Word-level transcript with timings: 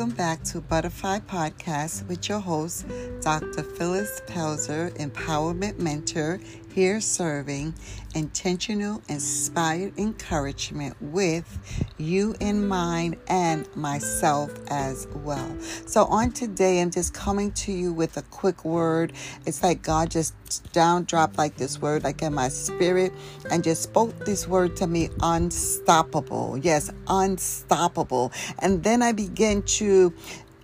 Welcome 0.00 0.16
back 0.16 0.42
to 0.44 0.62
Butterfly 0.62 1.18
Podcast 1.28 2.08
with 2.08 2.26
your 2.26 2.38
host, 2.38 2.86
Dr. 3.20 3.62
Phyllis 3.62 4.22
Pelzer, 4.26 4.88
Empowerment 4.96 5.78
Mentor, 5.78 6.40
here 6.72 7.00
serving 7.00 7.74
intentional, 8.14 9.02
inspired 9.08 9.98
encouragement 9.98 10.96
with 11.00 11.58
you 11.98 12.34
in 12.40 12.66
mind 12.66 13.16
and 13.28 13.68
myself 13.76 14.52
as 14.68 15.06
well. 15.24 15.56
So, 15.86 16.04
on 16.04 16.32
today, 16.32 16.80
I'm 16.80 16.90
just 16.90 17.14
coming 17.14 17.52
to 17.52 17.72
you 17.72 17.92
with 17.92 18.16
a 18.16 18.22
quick 18.22 18.64
word. 18.64 19.12
It's 19.46 19.62
like 19.62 19.82
God 19.82 20.10
just 20.10 20.34
down 20.72 21.04
dropped 21.04 21.38
like 21.38 21.56
this 21.56 21.80
word, 21.80 22.04
like 22.04 22.22
in 22.22 22.34
my 22.34 22.48
spirit, 22.48 23.12
and 23.50 23.62
just 23.62 23.82
spoke 23.82 24.24
this 24.24 24.48
word 24.48 24.76
to 24.76 24.86
me 24.86 25.10
unstoppable. 25.20 26.58
Yes, 26.58 26.90
unstoppable. 27.08 28.32
And 28.58 28.82
then 28.82 29.02
I 29.02 29.12
began 29.12 29.62
to 29.62 30.12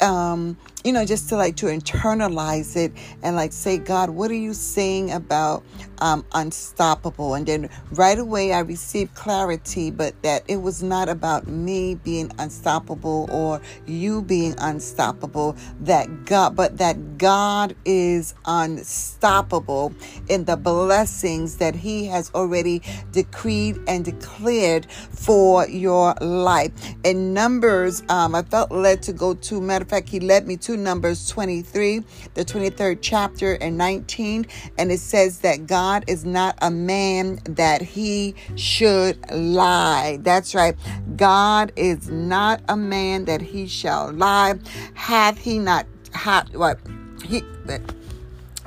um, 0.01 0.57
you 0.87 0.93
know, 0.93 1.05
just 1.05 1.29
to 1.29 1.37
like 1.37 1.57
to 1.57 1.67
internalize 1.67 2.77
it 2.77 2.93
and 3.21 3.35
like 3.35 3.53
say, 3.53 3.77
God, 3.77 4.11
what 4.11 4.31
are 4.31 4.35
you 4.35 4.55
saying 4.55 5.11
about 5.11 5.65
um, 5.99 6.25
unstoppable? 6.33 7.35
And 7.35 7.45
then 7.45 7.69
right 7.91 8.17
away 8.17 8.53
I 8.53 8.61
received 8.61 9.12
clarity, 9.17 9.91
but 9.91 10.23
that 10.23 10.45
it 10.47 10.59
was 10.59 10.85
not 10.85 11.09
about 11.09 11.49
me 11.49 11.97
being 11.97 12.31
unstoppable 12.39 13.29
or 13.33 13.61
you 13.87 14.23
being 14.23 14.55
unstoppable. 14.59 15.57
That 15.81 16.25
God, 16.25 16.55
but 16.55 16.79
that 16.79 17.19
God 17.19 17.75
is 17.84 18.34
unstoppable 18.45 19.93
in 20.29 20.45
the 20.45 20.57
blessings 20.57 21.57
that 21.57 21.75
He 21.75 22.07
has 22.07 22.31
already 22.33 22.81
decreed 23.11 23.77
and 23.89 24.05
declared 24.05 24.87
for 25.11 25.67
your 25.69 26.15
life. 26.21 26.71
In 27.03 27.34
Numbers, 27.34 28.05
um, 28.09 28.37
I 28.37 28.43
felt 28.43 28.71
led 28.71 29.03
to 29.03 29.12
go 29.12 29.34
to. 29.34 29.61
Matter 29.61 29.83
of 29.83 29.89
fact, 29.89 30.09
He 30.09 30.21
led 30.21 30.47
me 30.47 30.56
to 30.59 30.75
Numbers 30.77 31.28
23, 31.28 32.02
the 32.34 32.44
23rd 32.44 32.98
chapter 33.00 33.55
and 33.55 33.77
19. 33.77 34.46
And 34.78 34.92
it 34.92 35.00
says 35.00 35.41
that 35.41 35.66
God 35.66 36.05
is 36.06 36.24
not 36.24 36.56
a 36.62 36.70
man 36.70 37.41
that 37.44 37.82
he 37.82 38.34
should 38.55 39.19
lie. 39.30 40.19
That's 40.22 40.54
right. 40.54 40.77
God 41.16 41.72
is 41.77 42.08
not 42.08 42.60
a 42.69 42.77
man 42.77 43.24
that 43.27 43.41
he 43.41 43.66
shall 43.66 44.12
lie. 44.12 44.54
Hath 44.94 45.38
he 45.38 45.58
not, 45.58 45.86
had 46.12 46.54
what? 46.54 46.78
He, 47.24 47.42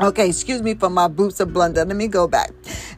Okay, 0.01 0.29
excuse 0.29 0.61
me 0.61 0.75
for 0.75 0.89
my 0.89 1.09
boots 1.09 1.41
of 1.41 1.51
blunder. 1.51 1.83
Let 1.83 1.97
me 1.97 2.07
go 2.07 2.25
back 2.25 2.51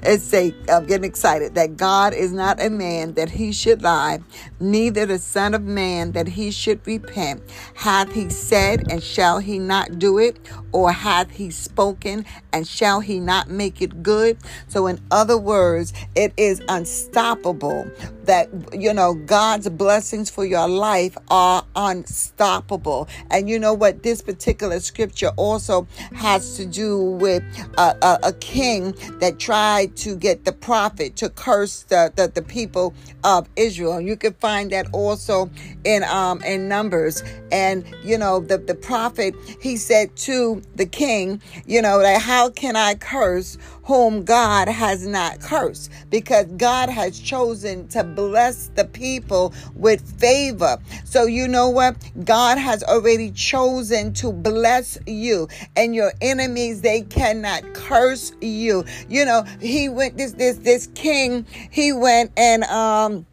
and 0.04 0.22
say, 0.22 0.54
I'm 0.70 0.86
getting 0.86 1.04
excited 1.04 1.56
that 1.56 1.78
God 1.78 2.14
is 2.14 2.32
not 2.32 2.62
a 2.62 2.70
man 2.70 3.14
that 3.14 3.30
he 3.30 3.52
should 3.52 3.82
lie, 3.82 4.20
neither 4.60 5.06
the 5.06 5.20
Son 5.20 5.54
of 5.54 5.64
Man 5.64 6.12
that 6.14 6.28
he 6.28 6.52
should 6.52 6.86
repent. 6.86 7.42
Hath 7.76 8.12
he 8.14 8.30
said, 8.30 8.92
and 8.92 9.04
shall 9.04 9.40
he 9.40 9.60
not 9.60 10.00
do 10.00 10.18
it? 10.18 10.40
Or 10.72 10.92
hath 10.92 11.32
he 11.32 11.52
spoken, 11.52 12.26
and 12.54 12.68
shall 12.68 13.02
he 13.02 13.20
not 13.20 13.50
make 13.50 13.82
it 13.82 14.04
good? 14.04 14.38
So, 14.68 14.88
in 14.88 15.00
other 15.12 15.38
words, 15.38 15.94
it 16.16 16.34
is 16.38 16.62
unstoppable 16.70 17.90
that, 18.24 18.50
you 18.74 18.94
know, 18.94 19.14
God's 19.14 19.68
blessings 19.70 20.30
for 20.30 20.46
your 20.46 20.68
life 20.68 21.18
are 21.30 21.66
unstoppable. 21.76 23.10
And 23.30 23.50
you 23.50 23.60
know 23.60 23.74
what? 23.74 24.04
This 24.04 24.22
particular 24.22 24.80
scripture 24.80 25.32
also 25.36 25.88
has 26.14 26.56
to 26.58 26.66
do 26.66 27.02
with 27.02 27.44
a, 27.78 27.98
a, 28.02 28.20
a 28.30 28.34
king 28.34 28.96
that 29.20 29.40
tried 29.40 29.91
to 29.98 30.16
get 30.16 30.46
the 30.46 30.52
prophet 30.52 31.16
to 31.18 31.30
curse 31.30 31.84
the, 31.84 32.12
the, 32.16 32.28
the 32.28 32.42
people 32.42 32.94
of 33.24 33.50
Israel. 33.56 33.94
And 33.98 34.08
You 34.08 34.16
can 34.18 34.34
find 34.36 34.72
that 34.72 34.88
also 34.94 35.50
in 35.84 36.04
um 36.06 36.42
in 36.44 36.68
Numbers. 36.70 37.24
And 37.52 37.86
you 38.04 38.18
know, 38.18 38.40
the, 38.40 38.58
the 38.58 38.76
prophet 38.76 39.36
he 39.62 39.78
said 39.78 40.16
to 40.18 40.62
the 40.76 40.86
king, 40.86 41.42
you 41.66 41.82
know, 41.82 42.00
that 42.00 42.22
how 42.22 42.50
can 42.50 42.76
I 42.76 42.96
curse 42.96 43.58
whom 43.92 44.24
God 44.24 44.70
has 44.70 45.06
not 45.06 45.42
cursed? 45.42 45.92
Because 46.10 46.46
God 46.56 46.88
has 46.88 47.20
chosen 47.20 47.90
to 47.90 48.06
bless 48.06 48.70
the 48.70 48.86
people 48.86 49.54
with 49.76 50.18
favor. 50.18 50.78
So 51.04 51.26
you 51.26 51.46
know 51.46 51.68
what? 51.68 51.98
God 52.24 52.58
has 52.58 52.84
already 52.84 53.32
chosen 53.32 54.14
to 54.14 54.32
bless 54.32 54.98
you 55.06 55.50
and 55.76 55.94
your 55.94 56.14
enemies 56.22 56.80
they 56.80 57.02
cannot 57.02 57.74
curse 57.74 58.32
you. 58.40 58.86
You 59.10 59.26
know, 59.26 59.44
he 59.60 59.90
went 59.90 60.16
this 60.16 60.32
this 60.32 60.60
this 60.60 60.88
king, 60.96 61.46
he 61.70 61.92
went 61.92 62.32
and 62.38 62.64
um 62.64 63.26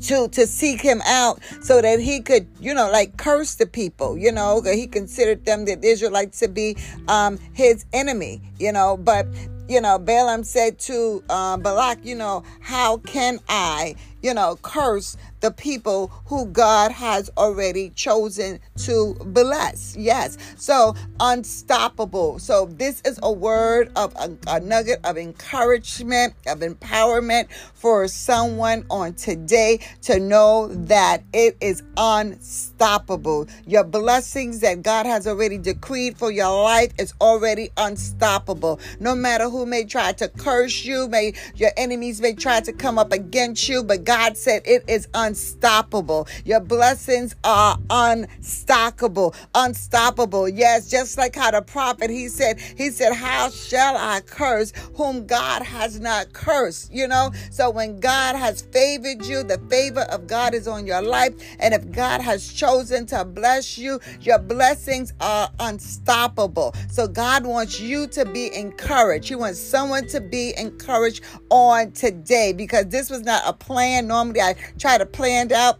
to 0.00 0.28
to 0.28 0.46
seek 0.46 0.80
him 0.80 1.02
out 1.04 1.42
so 1.60 1.82
that 1.82 2.00
he 2.00 2.20
could 2.20 2.46
you 2.58 2.72
know 2.72 2.90
like 2.90 3.16
curse 3.16 3.54
the 3.54 3.66
people 3.66 4.18
you 4.18 4.30
know 4.32 4.60
he 4.60 4.86
considered 4.86 5.44
them 5.46 5.64
the 5.64 5.78
israelites 5.82 6.40
to 6.40 6.48
be 6.48 6.76
um 7.08 7.38
his 7.54 7.86
enemy 7.92 8.42
you 8.58 8.72
know 8.72 8.96
but 8.96 9.26
you 9.68 9.80
know 9.80 9.98
balaam 9.98 10.44
said 10.44 10.78
to 10.78 11.22
uh, 11.28 11.56
balak 11.56 11.98
you 12.04 12.14
know 12.14 12.42
how 12.60 12.98
can 12.98 13.38
i 13.48 13.94
you 14.24 14.34
know 14.34 14.58
curse 14.62 15.16
the 15.44 15.50
people 15.50 16.10
who 16.24 16.46
God 16.46 16.90
has 16.90 17.30
already 17.36 17.90
chosen 17.90 18.58
to 18.78 19.14
bless. 19.26 19.94
Yes. 19.94 20.38
So 20.56 20.94
unstoppable. 21.20 22.38
So 22.38 22.64
this 22.64 23.02
is 23.04 23.20
a 23.22 23.30
word 23.30 23.92
of 23.94 24.14
a, 24.16 24.34
a 24.46 24.60
nugget 24.60 25.00
of 25.04 25.18
encouragement, 25.18 26.32
of 26.46 26.60
empowerment 26.60 27.52
for 27.74 28.08
someone 28.08 28.86
on 28.88 29.12
today 29.12 29.80
to 30.00 30.18
know 30.18 30.68
that 30.68 31.22
it 31.34 31.58
is 31.60 31.82
unstoppable. 31.98 33.46
Your 33.66 33.84
blessings 33.84 34.60
that 34.60 34.80
God 34.80 35.04
has 35.04 35.26
already 35.26 35.58
decreed 35.58 36.16
for 36.16 36.30
your 36.30 36.62
life 36.62 36.92
is 36.98 37.12
already 37.20 37.68
unstoppable. 37.76 38.80
No 38.98 39.14
matter 39.14 39.50
who 39.50 39.66
may 39.66 39.84
try 39.84 40.12
to 40.12 40.28
curse 40.28 40.86
you, 40.86 41.06
may 41.08 41.34
your 41.54 41.72
enemies 41.76 42.22
may 42.22 42.32
try 42.32 42.60
to 42.60 42.72
come 42.72 42.98
up 42.98 43.12
against 43.12 43.68
you, 43.68 43.82
but 43.82 44.04
God 44.04 44.13
said 44.36 44.62
it 44.64 44.84
is 44.88 45.08
unstoppable. 45.14 46.28
Your 46.44 46.60
blessings 46.60 47.34
are 47.44 47.78
unstoppable, 47.90 49.34
unstoppable. 49.54 50.48
Yes, 50.48 50.88
just 50.88 51.18
like 51.18 51.34
how 51.34 51.50
the 51.50 51.62
prophet 51.62 52.10
he 52.10 52.28
said, 52.28 52.60
he 52.60 52.90
said, 52.90 53.12
How 53.12 53.50
shall 53.50 53.96
I 53.96 54.20
curse 54.20 54.72
whom 54.96 55.26
God 55.26 55.62
has 55.62 56.00
not 56.00 56.32
cursed? 56.32 56.92
You 56.92 57.08
know, 57.08 57.30
so 57.50 57.70
when 57.70 58.00
God 58.00 58.36
has 58.36 58.62
favored 58.62 59.24
you, 59.24 59.42
the 59.42 59.58
favor 59.68 60.02
of 60.02 60.26
God 60.26 60.54
is 60.54 60.68
on 60.68 60.86
your 60.86 61.02
life. 61.02 61.34
And 61.58 61.74
if 61.74 61.90
God 61.90 62.20
has 62.20 62.52
chosen 62.52 63.06
to 63.06 63.24
bless 63.24 63.78
you, 63.78 64.00
your 64.20 64.38
blessings 64.38 65.12
are 65.20 65.50
unstoppable. 65.60 66.74
So 66.90 67.06
God 67.08 67.46
wants 67.46 67.80
you 67.80 68.06
to 68.08 68.24
be 68.24 68.54
encouraged. 68.54 69.28
He 69.28 69.34
wants 69.34 69.58
someone 69.58 70.06
to 70.08 70.20
be 70.20 70.54
encouraged 70.56 71.24
on 71.50 71.92
today 71.92 72.52
because 72.52 72.86
this 72.86 73.10
was 73.10 73.22
not 73.22 73.42
a 73.46 73.52
plan. 73.52 74.03
Normally, 74.04 74.40
I 74.40 74.54
try 74.78 74.98
to 74.98 75.06
plan 75.06 75.52
out 75.52 75.78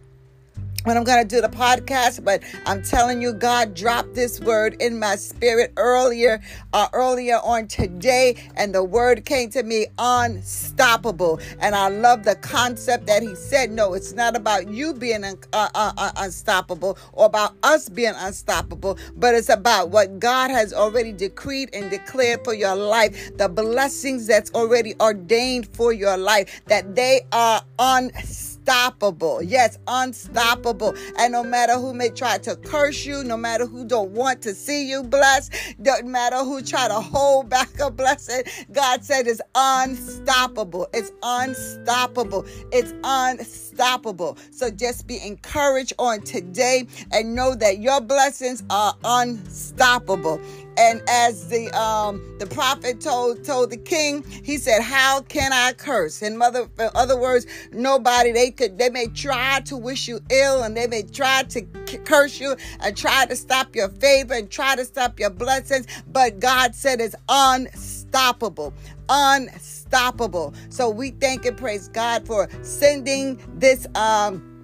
when 0.85 0.97
I'm 0.97 1.03
going 1.03 1.27
to 1.27 1.35
do 1.35 1.41
the 1.41 1.49
podcast, 1.49 2.23
but 2.23 2.43
I'm 2.65 2.81
telling 2.83 3.21
you, 3.21 3.33
God 3.33 3.73
dropped 3.73 4.13
this 4.13 4.39
word 4.39 4.75
in 4.79 4.99
my 4.99 5.15
spirit 5.15 5.73
earlier, 5.77 6.41
uh, 6.73 6.87
earlier 6.93 7.39
on 7.43 7.67
today, 7.67 8.35
and 8.55 8.73
the 8.73 8.83
word 8.83 9.25
came 9.25 9.49
to 9.49 9.63
me 9.63 9.87
unstoppable. 9.97 11.39
And 11.59 11.73
I 11.75 11.89
love 11.89 12.23
the 12.23 12.35
concept 12.35 13.07
that 13.07 13.23
He 13.23 13.33
said, 13.35 13.71
no, 13.71 13.93
it's 13.95 14.13
not 14.13 14.35
about 14.35 14.69
you 14.69 14.93
being 14.93 15.23
un- 15.23 15.39
uh, 15.53 15.69
uh, 15.73 15.91
uh 15.97 16.11
unstoppable 16.17 16.97
or 17.13 17.25
about 17.25 17.55
us 17.63 17.89
being 17.89 18.13
unstoppable, 18.15 18.97
but 19.17 19.33
it's 19.33 19.49
about 19.49 19.89
what 19.89 20.19
God 20.19 20.51
has 20.51 20.71
already 20.71 21.11
decreed 21.11 21.71
and 21.73 21.89
declared 21.89 22.43
for 22.43 22.53
your 22.53 22.75
life, 22.75 23.35
the 23.37 23.49
blessings 23.49 24.27
that's 24.27 24.51
already 24.51 24.93
ordained 25.01 25.67
for 25.75 25.91
your 25.91 26.15
life, 26.15 26.61
that 26.67 26.95
they 26.95 27.21
are 27.31 27.63
unstoppable 27.79 28.54
unstoppable. 28.65 29.41
Yes, 29.43 29.77
unstoppable. 29.87 30.95
And 31.17 31.31
no 31.31 31.43
matter 31.43 31.73
who 31.73 31.93
may 31.93 32.09
try 32.09 32.37
to 32.39 32.55
curse 32.55 33.05
you, 33.05 33.23
no 33.23 33.37
matter 33.37 33.65
who 33.65 33.85
don't 33.85 34.11
want 34.11 34.41
to 34.43 34.53
see 34.53 34.89
you 34.89 35.03
blessed, 35.03 35.53
doesn't 35.81 36.09
matter 36.11 36.37
who 36.37 36.61
try 36.61 36.87
to 36.87 36.95
hold 36.95 37.49
back 37.49 37.79
a 37.79 37.91
blessing, 37.91 38.43
God 38.71 39.03
said 39.03 39.27
it's 39.27 39.41
unstoppable. 39.53 40.87
It's 40.93 41.11
unstoppable. 41.23 42.45
It's 42.71 42.93
unstoppable. 43.03 44.37
So 44.51 44.71
just 44.71 45.07
be 45.07 45.19
encouraged 45.23 45.93
on 45.99 46.21
today 46.21 46.87
and 47.11 47.35
know 47.35 47.55
that 47.55 47.79
your 47.79 48.01
blessings 48.01 48.63
are 48.69 48.95
unstoppable. 49.03 50.41
And 50.77 51.01
as 51.07 51.47
the 51.47 51.71
um 51.71 52.21
the 52.39 52.47
prophet 52.47 53.01
told 53.01 53.43
told 53.43 53.71
the 53.71 53.77
king, 53.77 54.23
he 54.43 54.57
said, 54.57 54.81
"How 54.81 55.21
can 55.21 55.53
I 55.53 55.73
curse?" 55.73 56.21
In 56.21 56.41
other 56.41 56.67
in 56.79 56.89
other 56.95 57.17
words, 57.17 57.45
nobody 57.71 58.31
they 58.31 58.51
could 58.51 58.77
they 58.77 58.89
may 58.89 59.07
try 59.07 59.61
to 59.65 59.77
wish 59.77 60.07
you 60.07 60.19
ill 60.29 60.63
and 60.63 60.75
they 60.75 60.87
may 60.87 61.03
try 61.03 61.43
to 61.43 61.61
curse 62.03 62.39
you 62.39 62.55
and 62.81 62.95
try 62.97 63.25
to 63.25 63.35
stop 63.35 63.75
your 63.75 63.89
favor 63.89 64.33
and 64.33 64.49
try 64.49 64.75
to 64.75 64.85
stop 64.85 65.19
your 65.19 65.29
blessings, 65.29 65.87
but 66.11 66.39
God 66.39 66.75
said 66.75 66.99
it's 66.99 67.15
unstoppable, 67.29 68.73
unstoppable. 69.09 70.53
So 70.69 70.89
we 70.89 71.11
thank 71.11 71.45
and 71.45 71.57
praise 71.57 71.87
God 71.89 72.25
for 72.25 72.49
sending 72.61 73.39
this 73.59 73.87
um 73.95 74.54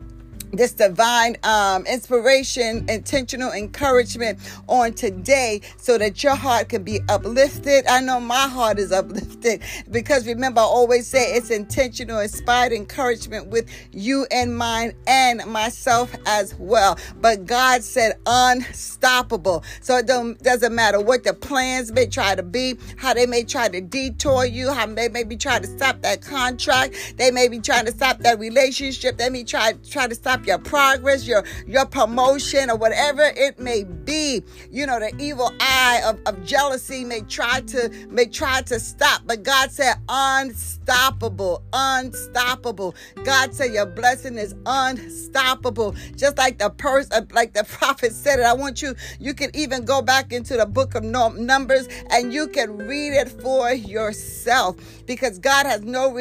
this 0.51 0.74
divine 0.74 1.38
um, 1.44 1.86
inspiration, 1.86 2.89
intentional 2.89 3.51
encouragement 3.51 4.39
on 4.68 4.94
today 4.94 5.62
so 5.77 5.98
that 5.98 6.24
your 6.24 6.36
heart 6.36 6.69
can 6.69 6.83
be 6.83 7.00
uplifted. 7.09 7.86
I 7.88 8.01
know 8.01 8.19
my 8.19 8.48
heart 8.48 8.80
is 8.80 8.92
uplifted 9.01 9.62
because 9.89 10.27
remember, 10.27 10.62
I 10.62 10.65
always 10.65 11.07
say 11.07 11.33
it's 11.33 11.50
intentional, 11.50 12.19
inspired 12.19 12.74
encouragement 12.74 13.48
with 13.48 13.69
you 13.92 14.27
in 14.31 14.53
mind 14.53 14.94
and 15.07 15.45
myself 15.45 16.13
as 16.25 16.56
well. 16.56 16.98
But 17.19 17.45
God 17.45 17.83
said 17.83 18.18
unstoppable. 18.25 19.63
So 19.81 19.98
it 19.98 20.07
doesn't 20.07 20.75
matter 20.75 21.00
what 21.00 21.24
the 21.24 21.33
plans 21.33 21.92
may 21.92 22.07
try 22.07 22.36
to 22.36 22.44
be, 22.44 22.77
how 22.98 23.13
they 23.13 23.25
may 23.25 23.44
try 23.44 23.69
to 23.69 23.81
detour 23.81 24.45
you, 24.45 24.71
how 24.71 24.86
they 24.88 25.09
may 25.09 25.24
be 25.24 25.38
trying 25.38 25.62
to 25.62 25.68
stop 25.68 26.01
that 26.01 26.21
contract, 26.21 27.15
they 27.18 27.31
may 27.31 27.48
be 27.48 27.59
trying 27.59 27.86
to 27.86 27.92
stop 27.92 28.19
that 28.19 28.39
relationship, 28.39 29.18
they 29.18 29.30
may 29.30 29.44
try, 29.44 29.74
try 29.89 30.07
to 30.07 30.15
stop 30.15 30.40
your 30.45 30.59
progress, 30.59 31.27
your 31.27 31.43
your 31.67 31.85
promotion, 31.85 32.69
or 32.69 32.77
whatever 32.77 33.23
it 33.35 33.59
may 33.59 33.83
be. 34.12 34.44
You 34.69 34.86
know, 34.86 35.00
the 35.00 35.13
evil 35.18 35.52
eye 35.60 36.02
of, 36.06 36.19
of 36.25 36.44
jealousy 36.44 37.06
may 37.06 37.22
try 37.22 37.62
to 37.62 37.90
may 38.10 38.25
try 38.25 38.62
to 38.63 38.80
stop, 38.80 39.22
but 39.25 39.44
God 39.44 39.72
said 39.72 39.96
unstoppable, 40.10 41.63
unstoppable. 41.72 42.94
God 43.24 43.54
said 43.54 43.72
your 43.74 43.86
blessing 43.86 44.38
is 44.38 44.54
unstoppable. 44.66 45.96
Just 46.16 46.38
like 46.38 46.58
the 46.58 46.69
person, 46.69 47.13
uh, 47.13 47.22
like 47.31 47.54
the 47.54 47.63
prophet 47.80 48.12
said 48.12 48.40
it. 48.40 48.46
I 48.46 48.54
want 48.54 48.81
you, 48.81 48.96
you 49.19 49.34
can 49.34 49.50
even 49.54 49.86
go 49.86 50.02
back 50.02 50.34
into 50.34 50.58
the 50.58 50.66
book 50.66 50.96
of 50.96 51.04
Numbers 51.04 51.88
and 52.10 52.34
you 52.34 52.48
can 52.48 52.78
read 52.78 53.13
it 53.13 53.30
for 53.30 53.72
yourself 53.72 54.75
because 55.06 55.40
God 55.40 55.66
has 55.66 55.81
no 55.81 56.12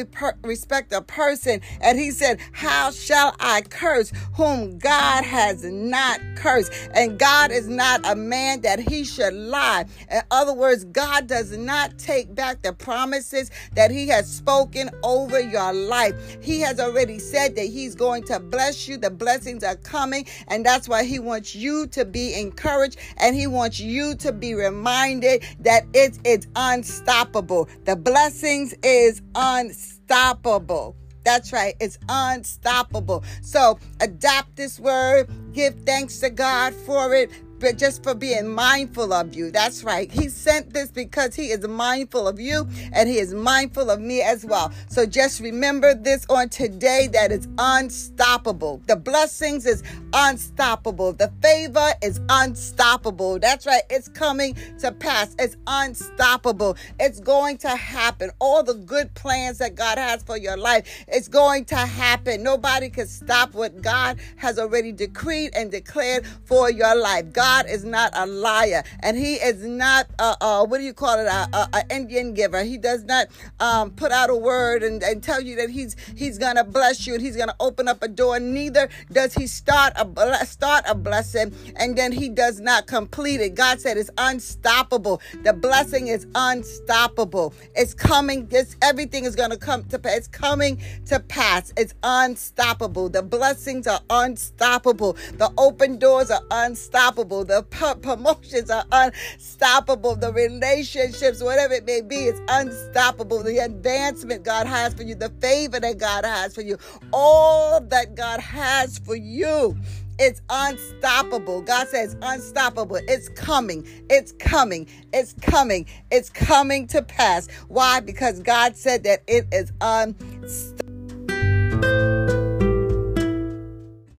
respect 0.42 0.92
of 0.92 1.06
person. 1.06 1.60
And 1.80 1.98
he 1.98 2.12
said, 2.12 2.38
How 2.52 2.92
shall 2.92 3.34
I 3.40 3.62
curse 3.62 4.12
whom 4.34 4.78
God 4.78 5.24
has 5.24 5.64
not 5.64 6.20
cursed? 6.36 6.72
And 6.94 7.18
God 7.18 7.50
is 7.50 7.66
not 7.68 7.79
a 7.80 8.14
man 8.14 8.60
that 8.62 8.78
he 8.78 9.04
should 9.04 9.34
lie. 9.34 9.86
In 10.10 10.20
other 10.30 10.52
words, 10.52 10.84
God 10.84 11.26
does 11.26 11.56
not 11.56 11.98
take 11.98 12.34
back 12.34 12.62
the 12.62 12.72
promises 12.72 13.50
that 13.74 13.90
he 13.90 14.08
has 14.08 14.30
spoken 14.30 14.90
over 15.02 15.40
your 15.40 15.72
life. 15.72 16.14
He 16.42 16.60
has 16.60 16.78
already 16.78 17.18
said 17.18 17.56
that 17.56 17.66
he's 17.66 17.94
going 17.94 18.24
to 18.24 18.38
bless 18.40 18.86
you. 18.86 18.96
The 18.96 19.10
blessings 19.10 19.64
are 19.64 19.76
coming. 19.76 20.26
And 20.48 20.64
that's 20.64 20.88
why 20.88 21.04
he 21.04 21.18
wants 21.18 21.54
you 21.54 21.86
to 21.88 22.04
be 22.04 22.34
encouraged 22.34 22.98
and 23.16 23.34
he 23.34 23.46
wants 23.46 23.80
you 23.80 24.14
to 24.16 24.32
be 24.32 24.54
reminded 24.54 25.44
that 25.60 25.84
it's, 25.94 26.18
it's 26.24 26.46
unstoppable. 26.56 27.68
The 27.84 27.96
blessings 27.96 28.74
is 28.82 29.22
unstoppable. 29.34 30.96
That's 31.24 31.52
right. 31.52 31.74
It's 31.80 31.98
unstoppable. 32.08 33.24
So 33.42 33.78
adopt 34.00 34.56
this 34.56 34.80
word. 34.80 35.28
Give 35.52 35.74
thanks 35.84 36.18
to 36.20 36.30
God 36.30 36.74
for 36.74 37.14
it 37.14 37.30
but 37.60 37.78
just 37.78 38.02
for 38.02 38.14
being 38.14 38.48
mindful 38.48 39.12
of 39.12 39.34
you. 39.34 39.50
That's 39.50 39.84
right. 39.84 40.10
He 40.10 40.28
sent 40.28 40.72
this 40.72 40.90
because 40.90 41.34
he 41.34 41.50
is 41.50 41.66
mindful 41.68 42.26
of 42.26 42.40
you 42.40 42.66
and 42.92 43.08
he 43.08 43.18
is 43.18 43.34
mindful 43.34 43.90
of 43.90 44.00
me 44.00 44.22
as 44.22 44.44
well. 44.44 44.72
So 44.88 45.06
just 45.06 45.40
remember 45.40 45.94
this 45.94 46.26
on 46.30 46.48
today 46.48 47.08
that 47.12 47.30
it's 47.30 47.46
unstoppable. 47.58 48.82
The 48.86 48.96
blessings 48.96 49.66
is 49.66 49.82
unstoppable. 50.14 51.12
The 51.12 51.30
favor 51.42 51.90
is 52.02 52.20
unstoppable. 52.30 53.38
That's 53.38 53.66
right. 53.66 53.82
It's 53.90 54.08
coming 54.08 54.56
to 54.80 54.90
pass. 54.92 55.36
It's 55.38 55.56
unstoppable. 55.66 56.76
It's 56.98 57.20
going 57.20 57.58
to 57.58 57.68
happen. 57.68 58.30
All 58.38 58.62
the 58.62 58.74
good 58.74 59.14
plans 59.14 59.58
that 59.58 59.74
God 59.74 59.98
has 59.98 60.22
for 60.22 60.38
your 60.38 60.56
life, 60.56 61.04
it's 61.06 61.28
going 61.28 61.66
to 61.66 61.76
happen. 61.76 62.42
Nobody 62.42 62.88
can 62.88 63.06
stop 63.06 63.54
what 63.54 63.82
God 63.82 64.18
has 64.36 64.58
already 64.58 64.92
decreed 64.92 65.52
and 65.54 65.70
declared 65.70 66.26
for 66.44 66.70
your 66.70 66.96
life. 66.96 67.32
God 67.32 67.49
God 67.50 67.66
is 67.68 67.84
not 67.84 68.12
a 68.14 68.26
liar, 68.26 68.84
and 69.00 69.16
He 69.16 69.34
is 69.34 69.66
not 69.66 70.06
a, 70.20 70.36
a 70.40 70.64
what 70.64 70.78
do 70.78 70.84
you 70.84 70.94
call 70.94 71.18
it? 71.18 71.26
A, 71.26 71.48
a, 71.52 71.68
a 71.72 71.96
Indian 71.96 72.32
giver. 72.32 72.62
He 72.62 72.78
does 72.78 73.02
not 73.02 73.26
um, 73.58 73.90
put 73.90 74.12
out 74.12 74.30
a 74.30 74.36
word 74.36 74.84
and, 74.84 75.02
and 75.02 75.20
tell 75.20 75.40
you 75.40 75.56
that 75.56 75.68
He's 75.68 75.96
He's 76.16 76.38
gonna 76.38 76.62
bless 76.62 77.08
you 77.08 77.14
and 77.14 77.22
He's 77.22 77.36
gonna 77.36 77.56
open 77.58 77.88
up 77.88 78.04
a 78.04 78.08
door. 78.08 78.38
Neither 78.38 78.88
does 79.10 79.34
He 79.34 79.48
start 79.48 79.94
a 79.96 80.46
start 80.46 80.84
a 80.86 80.94
blessing 80.94 81.52
and 81.74 81.98
then 81.98 82.12
He 82.12 82.28
does 82.28 82.60
not 82.60 82.86
complete 82.86 83.40
it. 83.40 83.56
God 83.56 83.80
said 83.80 83.96
it's 83.96 84.10
unstoppable. 84.16 85.20
The 85.42 85.52
blessing 85.52 86.06
is 86.06 86.28
unstoppable. 86.36 87.52
It's 87.74 87.94
coming. 87.94 88.46
This 88.46 88.76
everything 88.80 89.24
is 89.24 89.34
gonna 89.34 89.56
come 89.56 89.82
to 89.86 89.98
pass. 89.98 90.18
It's 90.18 90.28
coming 90.28 90.80
to 91.06 91.18
pass. 91.18 91.72
It's 91.76 91.94
unstoppable. 92.04 93.08
The 93.08 93.24
blessings 93.24 93.88
are 93.88 94.02
unstoppable. 94.08 95.14
The 95.38 95.52
open 95.58 95.98
doors 95.98 96.30
are 96.30 96.42
unstoppable 96.52 97.39
the 97.44 97.62
promotions 98.02 98.70
are 98.70 98.84
unstoppable, 98.92 100.16
the 100.16 100.32
relationships, 100.32 101.42
whatever 101.42 101.74
it 101.74 101.84
may 101.84 102.00
be, 102.00 102.24
is 102.26 102.40
unstoppable. 102.48 103.42
The 103.42 103.58
advancement 103.58 104.44
God 104.44 104.66
has 104.66 104.94
for 104.94 105.02
you, 105.02 105.14
the 105.14 105.30
favor 105.40 105.80
that 105.80 105.98
God 105.98 106.24
has 106.24 106.54
for 106.54 106.62
you, 106.62 106.78
all 107.12 107.80
that 107.80 108.14
God 108.14 108.40
has 108.40 108.98
for 108.98 109.16
you. 109.16 109.76
It's 110.18 110.42
unstoppable. 110.50 111.62
God 111.62 111.88
says 111.88 112.14
unstoppable. 112.20 112.98
It's 113.08 113.30
coming. 113.30 113.86
It's 114.10 114.32
coming. 114.32 114.86
It's 115.14 115.32
coming. 115.40 115.86
It's 116.10 116.28
coming 116.28 116.86
to 116.88 117.00
pass. 117.00 117.48
Why? 117.68 118.00
Because 118.00 118.40
God 118.40 118.76
said 118.76 119.04
that 119.04 119.22
it 119.26 119.46
is 119.50 119.72
unstoppable. 119.80 120.89